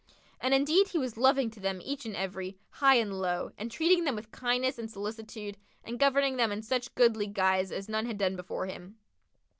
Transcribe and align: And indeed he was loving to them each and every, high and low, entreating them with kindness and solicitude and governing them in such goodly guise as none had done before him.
And 0.39 0.51
indeed 0.55 0.87
he 0.87 0.97
was 0.97 1.15
loving 1.15 1.51
to 1.51 1.59
them 1.59 1.79
each 1.79 2.07
and 2.07 2.15
every, 2.15 2.57
high 2.71 2.95
and 2.95 3.19
low, 3.21 3.51
entreating 3.59 4.03
them 4.03 4.15
with 4.15 4.31
kindness 4.31 4.79
and 4.79 4.89
solicitude 4.89 5.57
and 5.83 5.99
governing 5.99 6.37
them 6.37 6.51
in 6.51 6.63
such 6.63 6.95
goodly 6.95 7.27
guise 7.27 7.71
as 7.71 7.87
none 7.87 8.07
had 8.07 8.17
done 8.17 8.35
before 8.35 8.65
him. 8.65 8.97